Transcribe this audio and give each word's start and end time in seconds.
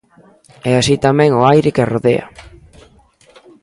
e 0.69 0.71
así 0.79 0.95
tamén 1.05 1.31
o 1.39 1.41
aire 1.53 1.73
que 1.73 1.83
as 1.85 1.91
rodea. 1.93 2.25